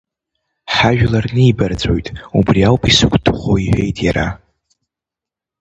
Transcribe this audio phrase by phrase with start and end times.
[0.73, 2.07] Ҳажәлар нибарҵәоит,
[2.37, 4.27] убри ауп исыгәҭыхоу,— иҳәеит иара.